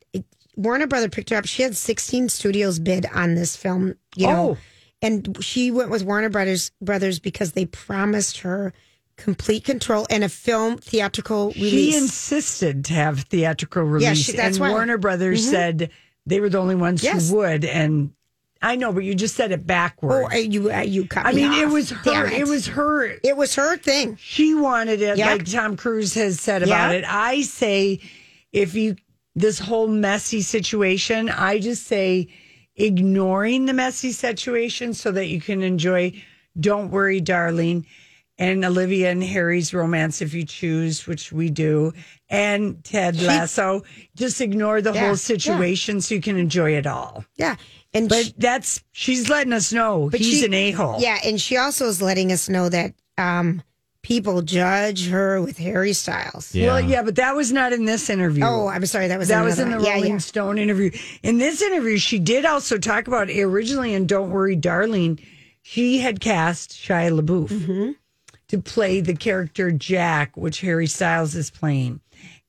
[0.57, 4.49] warner brother picked her up she had 16 studios bid on this film you know
[4.51, 4.57] Oh.
[5.01, 8.73] and she went with warner brothers brothers because they promised her
[9.17, 11.71] complete control and a film theatrical release.
[11.71, 15.49] She insisted to have theatrical Yeah, release, she- that's and why- Warner Brothers Mhm.
[15.49, 15.89] said
[16.25, 17.29] they were the only ones Yes.
[17.29, 17.63] who would.
[17.65, 18.11] And
[18.61, 20.29] I know, but you just said it backwards.
[20.33, 22.01] oh you uh, you cut I me mean, it was her.
[22.03, 22.47] Damn It.
[22.47, 23.05] was her.
[23.23, 25.31] it was her thing She wanted it, Yeah.
[25.33, 26.97] like Tom Cruise has said about Yeah.
[26.99, 27.05] it.
[27.07, 27.99] I say,
[28.51, 28.95] if you
[29.35, 32.27] this whole messy situation, I just say
[32.77, 36.11] ignoring the messy situation so that you can enjoy.
[36.59, 37.85] Don't worry, darling.
[38.37, 41.93] And Olivia and Harry's romance, if you choose, which we do,
[42.29, 43.83] and Ted Lasso.
[44.15, 45.15] Just ignore the Yeah, whole yeah.
[45.15, 47.23] situation so you can enjoy it all.
[47.37, 47.55] yeah
[47.93, 50.97] and But she- that's she's letting us know he's she- an a hole.
[50.99, 53.61] Yeah, and she also is letting us know that um,
[54.01, 56.51] people judge her with Harry Styles.
[56.53, 58.43] Well, yeah, but that was not in this interview.
[58.45, 59.07] Oh, I'm sorry.
[59.07, 59.85] That was that was in the one.
[59.85, 60.17] Yeah, Rolling yeah.
[60.17, 60.91] Stone interview.
[61.23, 65.19] In this interview, she did also talk about originally in "Don't Worry, Darling."
[65.61, 67.91] She had cast Shia LaBeouf Mm-hmm.
[68.55, 71.99] To play the character Jack, which Harry Styles is playing,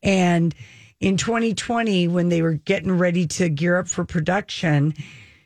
[0.03, 0.55] and
[1.01, 4.95] in 2020, when they were getting ready to gear up for production,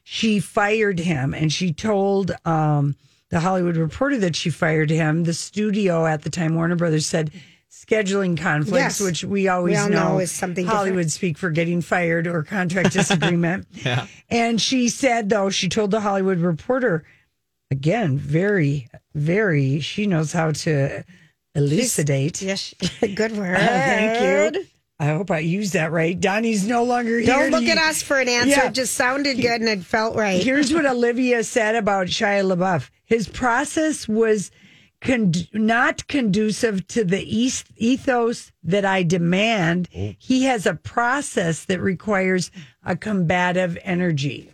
[0.04, 2.32] she fired him, and she told.
[2.44, 2.96] Um,
[3.30, 5.22] the Hollywood Reporter that she fired him.
[5.22, 7.30] The studio at the time, Warner Brothers, said
[7.70, 9.00] scheduling conflicts, Yes.
[9.00, 11.12] which we always We all know, know is something Hollywood different.
[11.12, 13.68] speak for getting fired or contract disagreement.
[13.84, 14.08] Yeah.
[14.30, 17.04] And she said, though, she told the Hollywood Reporter,
[17.70, 21.04] again, very, very, she knows how to
[21.54, 22.42] elucidate.
[22.42, 22.74] Yes,
[23.14, 23.56] good word.
[23.56, 24.64] Oh, thank you.
[24.98, 26.18] I hope I used that right.
[26.18, 27.26] Donnie's no longer here.
[27.28, 28.50] Don't look to- at us for an answer.
[28.50, 28.66] Yeah.
[28.68, 30.42] It just sounded good and it felt right.
[30.42, 32.90] Here's what Olivia said about Shia LaBeouf.
[33.06, 34.50] His process was
[35.00, 39.88] con- not conducive to the eas- ethos that I demand.
[39.96, 40.12] Oh.
[40.18, 42.50] He has a process that requires
[42.84, 44.50] a combative energy.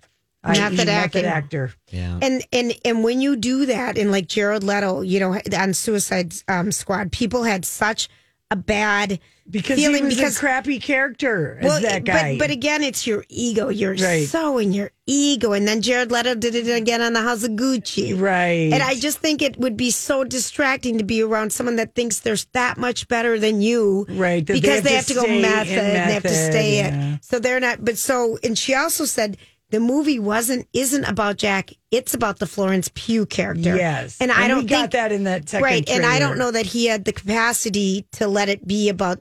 [0.47, 0.59] i.e.
[0.59, 1.25] Method acting.
[1.25, 1.73] actor.
[1.91, 2.19] Yeah.
[2.23, 6.35] And and and when you do that, and like Jared Leto, you know, on Suicide
[6.49, 8.09] um, Squad, people had such
[8.49, 9.19] a bad
[9.51, 12.35] Because feeling he was because a crappy character as that guy.
[12.39, 13.71] But, but again, it's your ego.
[13.71, 14.29] You're Right.
[14.29, 15.53] so in your ego.
[15.53, 18.17] And then Jared Leto did it again on the House of Gucci.
[18.21, 18.73] right.
[18.73, 22.21] And I just think it would be so distracting to be around someone that thinks
[22.21, 24.07] they're that much better than you.
[24.11, 26.23] Right, that they Because have they have to go stay in method, and they have
[26.23, 27.15] to stay yeah.
[27.15, 27.25] it.
[27.25, 29.39] So they're not, but so, and she also said
[29.71, 31.71] the movie wasn't, isn't about Jack.
[31.91, 33.77] It's about the Florence Pugh character.
[33.77, 34.21] Yes.
[34.21, 35.89] And, I don't we got think, that in that second Right.
[35.89, 39.21] And I don't know that he had the capacity to let it be about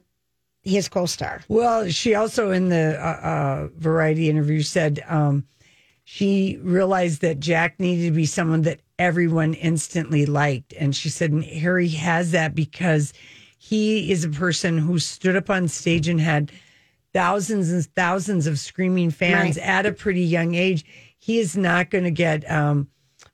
[0.61, 1.41] his co-star.
[1.47, 5.45] Well, she also in the uh, uh, Variety interview said um,
[6.03, 11.33] she realized that Jack needed to be someone that everyone instantly liked, and she said
[11.43, 13.13] Harry has that because
[13.57, 16.51] he is a person who stood up on stage and had
[17.15, 19.65] thousands and thousands of screaming fans Right.
[19.65, 20.83] at a pretty young age.
[21.17, 22.89] He is not going to get um,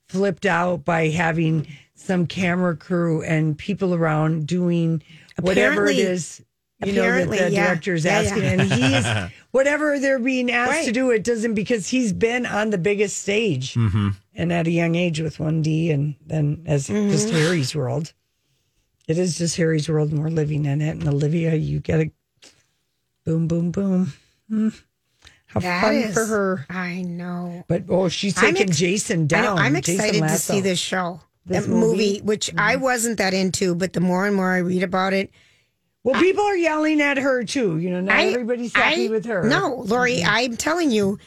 [0.08, 5.02] flipped out by having some camera crew and people around doing
[5.40, 6.46] whatever it Apparently- is
[6.86, 7.66] you know that the yeah.
[7.68, 8.28] director is Yeah, yeah.
[8.28, 9.06] asking and he is
[9.52, 13.76] whatever they're being asked to do it doesn't because he's been on the biggest stage
[13.76, 14.10] Mm-hmm.
[14.36, 17.12] and at a young age with 1d and then as Mm-hmm.
[17.12, 18.14] just harry's world
[19.08, 22.12] it is just harry's world and we're living in it and olivia you get a
[23.26, 24.14] boom boom boom
[24.50, 24.70] Hmm.
[25.48, 27.64] how That fun is- for her I know.
[27.68, 29.62] but oh she's taking ex- jason I down know.
[29.62, 31.22] I'm Jason excited to see this show.
[31.46, 32.18] This that movie, movie?
[32.18, 32.28] Mm-hmm.
[32.28, 35.32] which I wasn't that into, but the more and more I read about it,
[36.04, 39.26] well people are yelling at her too you know not I- everybody's happy I- with
[39.26, 39.50] her Mm-hmm.
[39.50, 41.18] No, Lori, I'm telling you,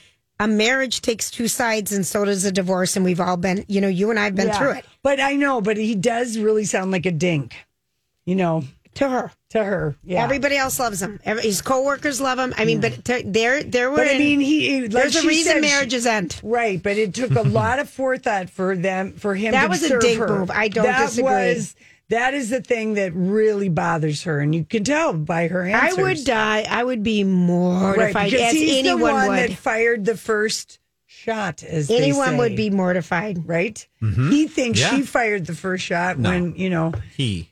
[0.40, 2.96] a marriage takes two sides, and so does a divorce.
[2.96, 4.58] And we've all been, you know, you and I have been Yeah.
[4.58, 4.84] through it.
[5.00, 7.54] But I know, but he does really sound like a dink.
[8.26, 9.96] You know, To her, to her.
[10.04, 10.22] Yeah.
[10.22, 11.18] everybody else loves him.
[11.24, 12.54] Every, his coworkers love him.
[12.56, 13.96] I mean, but to, there, there were.
[13.96, 14.82] but I mean, he.
[14.82, 16.40] Like there's a reason said, marriages end.
[16.42, 19.52] Right, but it took a lot of forethought for them for him.
[19.52, 20.38] That to was a serve her.
[20.40, 20.50] move.
[20.50, 21.24] I don't that disagree.
[21.24, 21.74] Was,
[22.10, 25.98] that is the thing that really bothers her, and you can tell by her answers.
[25.98, 26.66] I would die.
[26.68, 29.38] I would be mortified, right, because as he's anyone the one would.
[29.38, 31.62] that fired the first shot.
[31.62, 33.48] As they anyone would be mortified.
[33.48, 33.86] right.
[34.02, 34.30] Mm-hmm.
[34.30, 34.90] He thinks Yeah.
[34.90, 36.28] she fired the first shot No.
[36.30, 37.50] when you know He.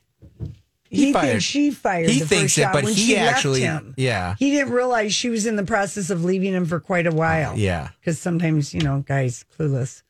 [0.92, 2.10] He, He thinks fired- she fired.
[2.10, 3.94] he the thinks first it, shot but when he she actually- him.
[3.96, 4.34] yeah.
[4.38, 7.52] he didn't realize she was in the process of leaving him for quite a while.
[7.52, 7.88] Uh, yeah.
[7.98, 10.02] because sometimes you know guys clueless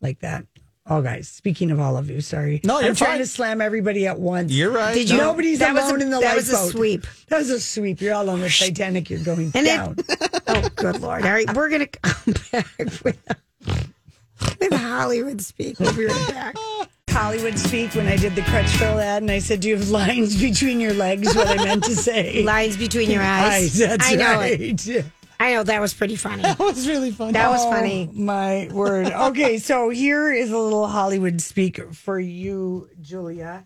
[0.00, 0.46] like that.
[0.84, 1.28] All guys.
[1.28, 2.60] Speaking of all of you, sorry.
[2.64, 4.50] No, you're I'm trying to slam everybody at once.
[4.50, 4.94] You're right.
[4.94, 5.26] Did you- No.
[5.30, 7.06] Nobody's That was alone a- in the that was a sweep.
[7.28, 8.00] That was a sweep.
[8.00, 9.08] You're all on the Titanic.
[9.08, 9.96] You're going And it- down.
[10.48, 11.24] Oh, good lord!
[11.24, 12.66] All right, we're gonna come back
[13.04, 13.16] with,
[14.60, 15.78] with Hollywood speak.
[15.78, 16.56] We'll be right back.
[17.12, 20.40] Hollywood speak when I did the Crutchville ad, and I said, "Do you have lines
[20.40, 22.42] between your legs?" What I meant to say.
[22.44, 23.78] Lines between your eyes.
[23.78, 24.60] That's I know right.
[24.88, 25.04] it.
[25.38, 26.42] I know that was pretty funny.
[26.42, 27.32] That was really funny.
[27.32, 28.08] That was Oh, funny.
[28.12, 29.08] My word.
[29.08, 33.64] Okay, so here is a little Hollywood speak for you, Julia.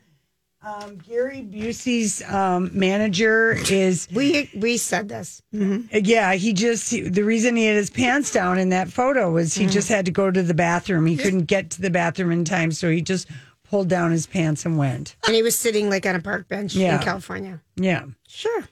[0.67, 5.41] Um, Gary Busey's um, manager is We we said this.
[5.53, 6.35] yeah.
[6.35, 9.89] He just the reason he had his pants down in that photo was he just
[9.89, 11.07] had to go to the bathroom.
[11.07, 13.29] He couldn't get to the bathroom in time, so he just
[13.71, 15.15] pulled down his pants and went.
[15.27, 16.97] And he was sitting like on a park bench Yeah.
[16.99, 17.61] in California.
[17.77, 18.05] Yeah.
[18.27, 18.65] Sure.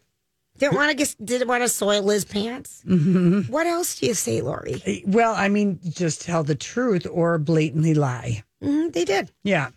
[0.59, 2.83] Didn't want to get didn't want to soil his pants.
[2.87, 3.53] Mm-hmm.
[3.53, 5.03] What else do you say, Lori?
[5.07, 8.43] Well, I mean, just tell the truth or blatantly lie.
[8.63, 9.31] hmm they did.
[9.45, 9.71] Yeah.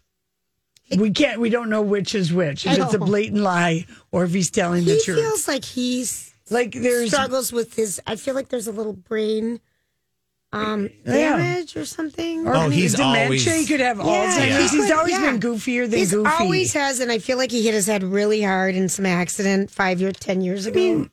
[0.95, 1.39] We can't.
[1.41, 2.65] We don't know which is which.
[2.65, 5.17] If it's a blatant lie or if he's telling the truth.
[5.17, 8.00] He feels like he's like there's struggles with his.
[8.08, 9.60] I feel like there's a little brain
[10.54, 11.36] um, Yeah.
[11.38, 12.47] damage or something.
[12.47, 13.23] Or Oh, he's dementia.
[13.26, 14.38] always- He could have Alzheimer's.
[14.38, 14.62] Yeah.
[14.62, 16.32] He's He always could- been goofier than He's goofy.
[16.39, 19.69] always has, and I feel like he hit his head really hard in some accident
[19.69, 21.10] five year, ten years ago.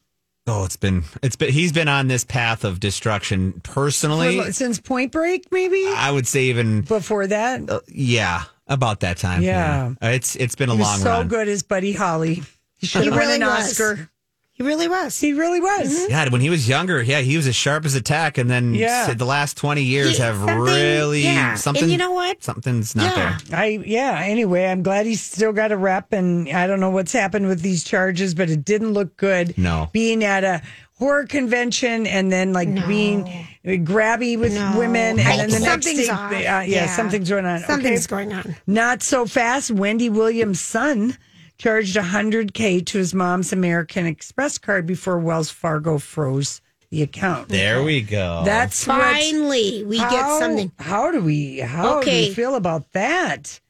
[0.47, 4.39] Oh, it's been it's been he's been on this path of destruction personally.
[4.41, 7.63] For- since Point Break, maybe I would say even before that.
[7.89, 9.43] yeah, about that time.
[9.43, 9.93] Yeah.
[10.03, 11.29] Uh, it's it's been a he was long so run.
[11.29, 12.43] good as Buddy Holly.
[12.79, 13.71] He should He have won really an was.
[13.81, 14.09] Oscar.
[14.57, 15.19] He really was.
[15.19, 16.09] He really was.
[16.09, 18.73] Yeah, when he was younger, yeah, he was as sharp as a tack, and then
[18.73, 19.13] Yeah.
[19.13, 21.57] the last twenty years Yeah, have really yeah.
[21.57, 21.83] something.
[21.83, 22.41] And you know what?
[22.45, 23.39] Something's not Yeah.
[23.49, 23.59] there.
[23.59, 24.21] I yeah.
[24.25, 27.63] Anyway, I'm glad he's still got a rep, and I don't know what's happened with
[27.63, 29.59] these charges, but it didn't look good.
[29.59, 29.91] No.
[29.93, 30.63] being at a
[31.01, 33.29] horror convention and then like being
[33.65, 34.75] grabby with No.
[34.79, 36.33] women, and I- then the next something's day, off.
[36.33, 36.97] uh, yeah, Yeah.
[36.97, 37.61] something's going on.
[37.65, 38.11] Something's Okay.
[38.11, 38.57] going on.
[38.67, 39.71] Not so fast.
[39.71, 41.17] Wendy Williams' son
[41.59, 47.49] charged 100K to his mom's American Express card before Wells Fargo froze the account.
[47.49, 48.43] There we go.
[48.45, 50.71] That's what- Finally, we get something.
[50.79, 51.59] How do we?
[51.61, 52.29] How do Okay.
[52.29, 53.61] we feel about that?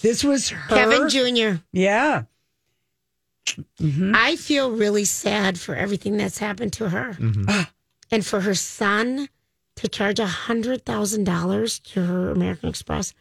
[0.00, 0.74] This was her.
[0.74, 1.60] Kevin Jr.
[1.72, 2.22] Yeah.
[4.14, 7.16] I feel really sad for everything that's happened to her,
[8.10, 9.28] and for her son
[9.76, 13.12] to charge a hundred thousand dollars to her American Express.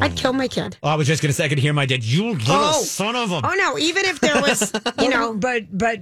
[0.00, 0.14] I'd oh.
[0.14, 0.78] kill my kid.
[0.82, 2.02] Oh, I was just gonna say I could hear my dad.
[2.04, 2.82] You little Oh.
[2.82, 3.40] son of a.
[3.44, 3.78] Oh no!
[3.78, 6.00] Even if there was, you know, but but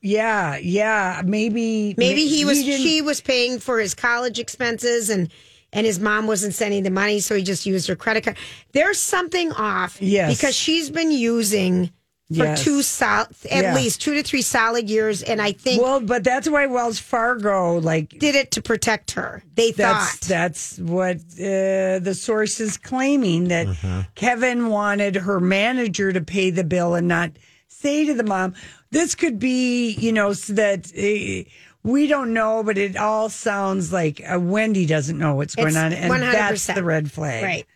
[0.00, 5.30] yeah, yeah, maybe maybe he was didn't- she was paying for his college expenses and
[5.72, 8.36] and his mom wasn't sending the money so he just used her credit card
[8.72, 10.34] there's something off Yes.
[10.36, 11.90] because she's been using
[12.34, 12.64] for Yes.
[12.64, 13.74] two sol- at Yeah.
[13.74, 17.78] least two to three solid years and i think Well, but that's why Wells Fargo
[17.78, 22.76] like did it to protect her they that's thought that's what uh, the source is
[22.76, 24.02] claiming that Uh-huh.
[24.16, 27.30] Kevin wanted her manager to pay the bill and not
[27.68, 28.54] say to the mom,
[28.90, 31.48] "This could be, you know, so that." Uh,
[31.84, 35.76] we don't know, but it all sounds like uh, Wendy doesn't know what's going It's
[35.76, 36.32] on, and 100%.
[36.32, 37.44] that's the red flag.
[37.44, 37.66] right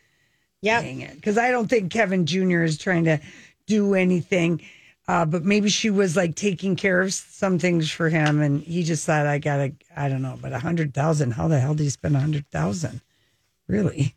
[0.63, 0.83] Yeah,
[1.15, 2.63] Because I don't think Kevin Jr.
[2.65, 3.21] is trying to
[3.71, 4.61] do anything.
[5.09, 8.85] Uh, but maybe she was like taking care of some things for him, and he
[8.85, 11.33] just thought, I gotta, I don't know, but a hundred thousand.
[11.33, 13.01] How the hell do you spend a hundred thousand?
[13.67, 14.15] Really?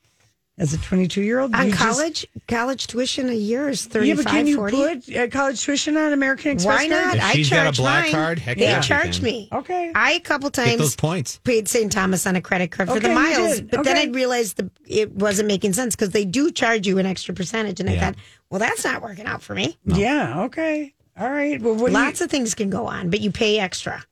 [0.59, 1.55] As a 22 year old?
[1.55, 5.27] on college college tuition a year is 35 yeah, but can you 40 put uh,
[5.29, 6.79] college tuition on American Express?
[6.81, 7.15] why not card?
[7.17, 8.11] If i she's got a black mine.
[8.11, 9.23] card, heck they yeah, she charged can.
[9.23, 9.91] me Okay.
[9.95, 11.37] I a couple Get those times points.
[11.43, 11.91] paid St.
[11.91, 13.71] Thomas on a credit card for Okay, the miles, did.
[13.71, 17.07] but then I realized the, it wasn't making sense because they do charge you an
[17.07, 18.15] extra percentage, and I thought,
[18.51, 19.75] well, that's not working out for me.
[19.85, 20.43] Yeah.
[20.43, 20.93] Okay.
[21.17, 21.59] All right.
[21.59, 24.03] Well, what do you- Lots of things can go on, but you pay extra.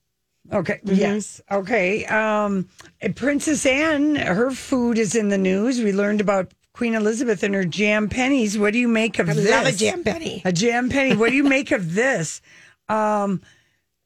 [0.51, 0.79] Okay.
[0.85, 0.95] Mm-hmm.
[0.95, 1.41] Yes.
[1.49, 2.05] Okay.
[2.05, 2.67] Um,
[3.15, 5.79] Princess Anne, her food is in the news.
[5.81, 8.57] We learned about Queen Elizabeth and her jam pennies.
[8.57, 9.49] What do you make of I this?
[9.49, 10.41] love a jam penny.
[10.45, 11.15] A jam penny.
[11.15, 12.41] What do you make of this?
[12.89, 13.41] Um,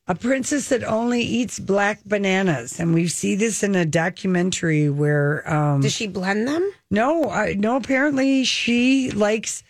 [0.07, 5.51] a princess that only eats black bananas, and we see this in a documentary where.
[5.51, 6.69] Um, Does she blend them?
[6.91, 7.75] no, I, no.
[7.75, 9.63] Apparently, she likes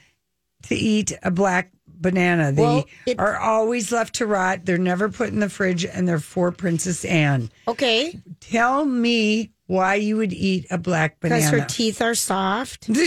[0.64, 1.72] to eat a black
[2.10, 2.52] banana.
[2.52, 4.66] They Well, it- are always left to rot.
[4.66, 7.50] They're never put in the fridge, and they're for Princess Anne.
[7.68, 11.42] Okay, Tell me why you would eat a black banana.
[11.42, 12.98] because her teeth are soft and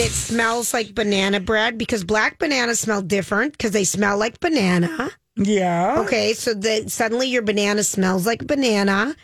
[0.00, 1.78] it smells like banana bread.
[1.78, 5.10] Because black bananas smell different because they smell like banana.
[5.36, 6.00] yeah.
[6.00, 9.14] Okay, so that suddenly your banana smells like banana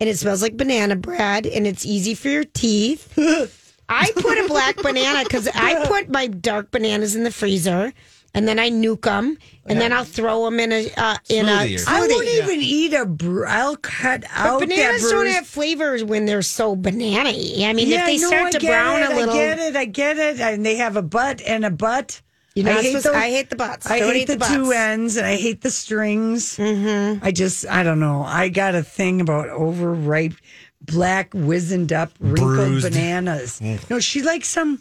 [0.00, 3.14] and it smells like banana bread and it's easy for your teeth.
[3.90, 7.94] I put a black banana because I put my dark bananas in the freezer
[8.34, 9.36] and then I nuke them
[9.66, 11.90] and then I'll throw them in a uh, in a Smoothie or.
[11.90, 13.06] I won't even eat a.
[13.06, 15.34] Br- I'll cut But out bananas that don't bruise.
[15.34, 17.64] have flavors when they're so banana-y.
[17.64, 19.36] I mean, yeah, if they no, start I to get brown it, a little, I
[19.38, 19.76] get it.
[19.76, 20.40] I get it.
[20.40, 22.20] And they have a butt and a butt.
[22.54, 23.90] you know, I hate, those, those- I hate the butts.
[23.90, 24.52] I Don't hate eat the, butts.
[24.54, 26.56] two ends, and I hate the strings.
[26.56, 27.24] Mm-hmm.
[27.24, 28.22] I just, I don't know.
[28.22, 30.34] I got a thing about overripe,
[30.80, 32.90] black, wizened up, wrinkled Bruised.
[32.92, 33.60] bananas.
[33.90, 34.80] No, she likes some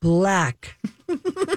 [0.00, 0.76] black,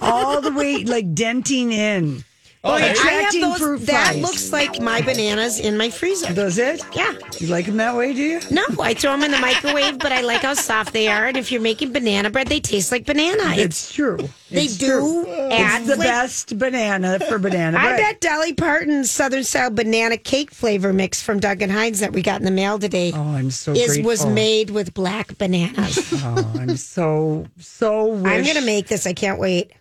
[0.02, 2.24] all the way like denting in.
[2.64, 3.58] Oh, I Attracting those.
[3.58, 4.22] fruit That flies.
[4.22, 6.32] looks like my bananas in my freezer.
[6.32, 6.80] Does it?
[6.96, 7.12] Yeah.
[7.40, 8.14] You like them that way?
[8.14, 8.40] Do you?
[8.52, 11.26] No, I throw them in the microwave, but I like how soft they are.
[11.26, 13.42] And if you're making banana bread, they taste like banana.
[13.56, 14.18] It's, It's true.
[14.52, 14.86] they It's do
[15.26, 15.28] true.
[15.52, 16.04] add It's the flavor.
[16.12, 17.94] best banana for banana bread.
[17.94, 22.22] I bet Dolly Parton's Southern Style banana cake flavor mix from Duncan Hines that we
[22.22, 25.98] got in the mail today Oh, I'm so is was made with black bananas.
[26.24, 28.06] Oh, I'm so so.
[28.06, 29.08] Wish, I'm gonna make this.
[29.08, 29.72] I can't wait.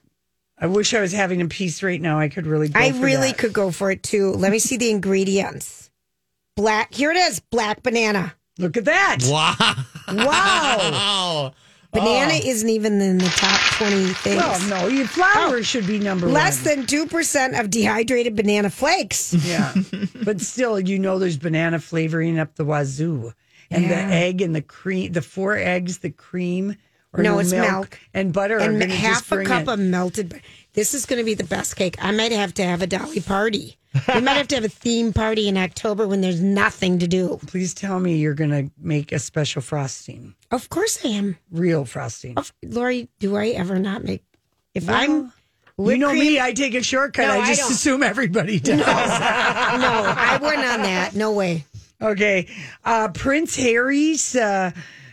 [0.60, 2.18] I wish I was having a piece right now.
[2.18, 2.68] I could really.
[2.68, 3.38] Go I for really that.
[3.38, 4.32] could go for it too.
[4.32, 5.90] Let me see the ingredients.
[6.54, 6.92] Black.
[6.92, 7.40] Here it is.
[7.40, 8.34] Black banana.
[8.58, 9.18] Look at that!
[9.24, 9.54] Wow.
[10.08, 11.54] Wow.
[11.92, 12.48] Banana oh.
[12.48, 14.36] isn't even in the top twenty things.
[14.36, 15.62] Well, no, your flour oh.
[15.62, 16.34] should be number one.
[16.34, 16.76] Less one.
[16.76, 19.34] than two percent of dehydrated banana flakes.
[19.44, 19.74] yeah,
[20.24, 23.32] but still, you know, there's banana flavoring up the wazoo.
[23.72, 26.76] and the egg and the cream, the four eggs, the cream.
[27.12, 27.98] Or No, it's milk.
[28.14, 28.58] and butter.
[28.58, 29.68] and half a cup it.
[29.68, 30.28] of melted.
[30.28, 30.38] bu-
[30.74, 31.96] This is going to be the best cake.
[32.00, 33.76] I might have to have a Dolly party.
[34.14, 37.40] we might have to have a theme party in October when there's nothing to do.
[37.48, 41.36] Please tell me you're going to make a special frosting, Of course I am.
[41.50, 42.38] real frosting.
[42.38, 44.22] Of, Lori, do I ever not make?
[44.74, 45.32] If Well, I'm,
[45.90, 47.26] you know cream- me, I take a shortcut.
[47.26, 47.72] No, I I just don't.
[47.72, 48.78] assume everybody does.
[48.78, 51.16] no, I wouldn't on that.
[51.16, 51.64] No way.
[52.00, 52.46] Okay.
[52.84, 54.70] Uh, Prince Harry's uh,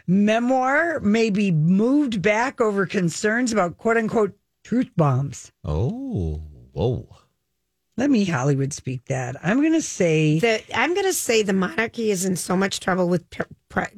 [0.08, 5.51] memoir may be moved back over concerns about quote unquote truth bombs.
[5.64, 6.41] Oh,
[6.72, 7.08] whoa.
[7.97, 9.36] Let me Hollywood speak that.
[9.43, 12.80] I'm going to say The, I'm going to say the monarchy is in so much
[12.80, 13.43] trouble with P-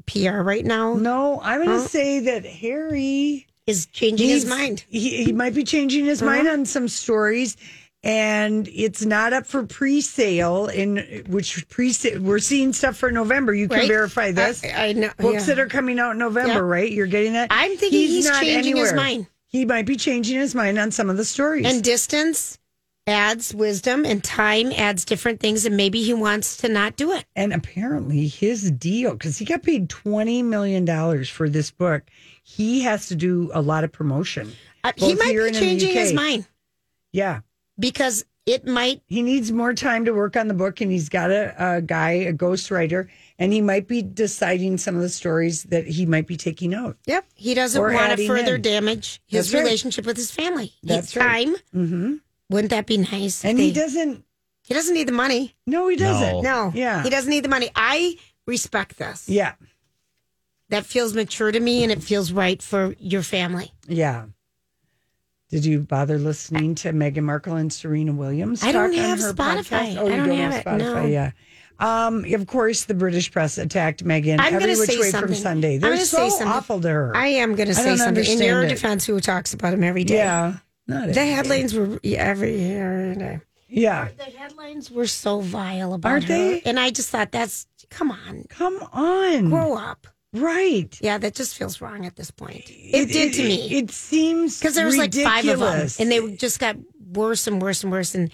[0.05, 0.93] P- PR right now.
[0.93, 1.41] no.
[1.43, 1.87] I'm going to Huh?
[1.89, 4.85] say that Harry Is changing his mind.
[4.89, 7.57] He, he might be changing his mind on some stories,
[8.03, 10.67] and it's not up for pre-sale.
[10.67, 13.53] In which pre we're seeing stuff for November.
[13.53, 13.87] You can Right?
[13.87, 14.63] verify this.
[14.63, 15.11] I, I know.
[15.17, 15.55] Books yeah.
[15.55, 16.59] that are coming out in November, Yeah.
[16.59, 16.91] right?
[16.91, 17.47] You're getting that.
[17.51, 19.27] I'm thinking he's not changing his mind.
[19.47, 21.65] He might be changing his mind on some of the stories.
[21.65, 22.59] And distance
[23.07, 27.25] adds wisdom, and time adds different things, and maybe he wants to not do it.
[27.35, 30.85] And apparently, his deal, because he got paid $20 million
[31.25, 32.03] for this book,
[32.43, 34.51] he has to do a lot of promotion.
[34.83, 36.47] Uh, he might be and in the changing his mind
[37.11, 37.39] Yeah.
[37.79, 39.01] Because it might.
[39.07, 42.11] He needs more time to work on the book, and he's got a, a guy,
[42.11, 43.07] a ghostwriter,
[43.37, 46.97] and he might be deciding some of the stories that he might be taking out.
[47.05, 48.61] Yep, he doesn't Or want to adding further in.
[48.61, 49.63] damage his That's right.
[49.63, 50.73] relationship with his family.
[50.83, 51.45] That's It's right.
[51.45, 51.55] time.
[51.75, 52.13] Mm-hmm.
[52.49, 53.43] Wouldn't that be nice?
[53.43, 54.25] if And he they- doesn't,
[54.63, 55.55] He doesn't need the money.
[55.67, 56.41] no, he doesn't.
[56.41, 56.71] No.
[56.73, 57.03] Yeah.
[57.03, 57.69] He doesn't need the money.
[57.75, 58.17] I
[58.47, 59.29] respect this.
[59.29, 59.53] Yeah.
[60.69, 63.71] That feels mature to me, and it feels right for your family.
[63.87, 64.25] Yeah.
[65.49, 68.63] Did you bother listening to Meghan Markle and Serena Williams?
[68.63, 69.63] I don't have Spotify.
[69.63, 69.97] podcast?
[69.97, 71.01] Oh, I you don't don't have have it, Spotify.
[71.01, 71.05] no.
[71.05, 71.31] Yeah.
[71.79, 75.29] Um, of course, the British press attacked Meghan I'm every which say way something.
[75.29, 75.77] from Sunday.
[75.77, 77.15] They're gonna so say awful to her.
[77.15, 78.01] I am going to say something.
[78.01, 78.69] I don't in understand your it.
[78.69, 79.05] defense.
[79.05, 80.15] Who talks about him every day?
[80.15, 81.29] yeah, not the every day.
[81.31, 83.39] headlines were every every day.
[83.71, 86.61] Yeah, The headlines were so vile about Aren't her, they?
[86.65, 90.05] and I just thought that's come on, come on, grow up.
[90.33, 90.97] Right?
[91.01, 92.63] Yeah, that just feels wrong at this point.
[92.67, 96.35] It, did to me It, seems because there was like five of them, and they
[96.35, 96.75] just got
[97.13, 98.15] worse and worse and worse.
[98.15, 98.31] And,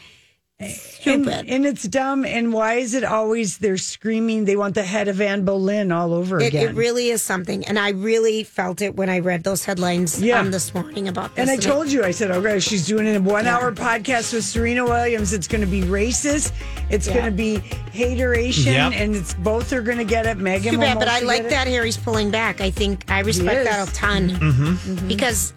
[0.63, 1.45] stupid.
[1.49, 2.23] and it's dumb.
[2.25, 4.45] And why is it always they're screaming?
[4.45, 6.69] They want the head of Anne Boleyn all over it, again.
[6.69, 7.65] it really is something.
[7.65, 10.39] And I really felt it when I read those headlines Yeah.
[10.39, 11.41] um, this morning about this.
[11.41, 14.45] And I it- told you, I said, okay, she's doing a one hour podcast with
[14.45, 15.33] Serena Williams.
[15.33, 16.53] It's going to be racist.
[16.89, 17.13] It's Yeah.
[17.15, 17.57] going to be
[17.91, 18.73] hateration.
[18.73, 18.93] Yep.
[18.95, 20.37] And it's both are going to get it.
[20.37, 21.49] Meghan Too will bad, but I like get it.
[21.49, 22.61] that Harry's pulling back.
[22.61, 25.07] I think I respect that a ton Mm-hmm.
[25.07, 25.53] because,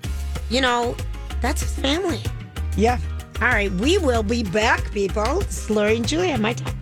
[0.50, 0.96] you know,
[1.40, 2.20] that's his family.
[2.76, 2.98] Yeah.
[3.40, 5.42] All right, we will be back, people.
[5.42, 6.74] It's Lori and Julia, my talk.